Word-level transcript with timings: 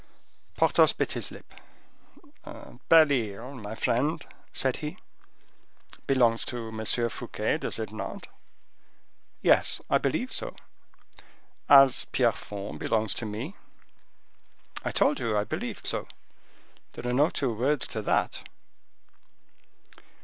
Porthos 0.57 0.93
bit 0.93 1.11
his 1.11 1.29
lip. 1.31 1.53
"Belle 2.43 3.11
Isle, 3.37 3.53
my 3.53 3.75
friend," 3.75 4.25
said 4.51 4.77
he, 4.77 4.97
"belongs 6.07 6.43
to 6.45 6.69
M. 6.69 6.83
Fouquet, 7.07 7.59
does 7.59 7.77
it 7.77 7.91
not?" 7.91 8.25
"Yes, 9.43 9.79
I 9.91 9.99
believe 9.99 10.31
so." 10.31 10.55
"As 11.69 12.05
Pierrefonds 12.05 12.79
belongs 12.79 13.13
to 13.13 13.27
me?" 13.27 13.53
"I 14.83 14.89
told 14.89 15.19
you 15.19 15.37
I 15.37 15.43
believed 15.43 15.85
so; 15.85 16.07
there 16.93 17.05
are 17.07 17.13
no 17.13 17.29
two 17.29 17.53
words 17.53 17.85
to 17.89 18.01
that." 18.01 18.41